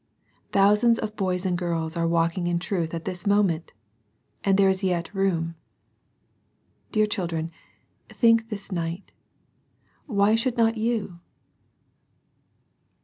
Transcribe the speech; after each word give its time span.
Thousands 0.51 0.97
of 0.97 1.15
boys 1.15 1.45
and 1.45 1.55
girls 1.55 1.95
are 1.95 2.07
walking 2.07 2.47
in 2.47 2.57
truth 2.57 2.91
at 2.95 3.05
this 3.05 3.27
moment, 3.27 3.71
and 4.43 4.57
there 4.57 4.67
is 4.67 4.83
yet 4.83 5.13
room. 5.13 5.53
Dear 6.91 7.05
children, 7.05 7.51
think 8.09 8.49
this 8.49 8.71
night," 8.71 9.11
Why 10.07 10.33
should 10.33 10.57
not 10.57 10.75
you 10.75 11.19